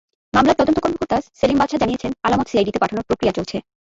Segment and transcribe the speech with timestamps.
[0.33, 3.57] মামলার তদন্ত কর্মকর্তা সেলিম বাদশা জানিয়েছেন, আলামত সিআইডিতে পাঠানোর প্রক্রিয়া চলছে।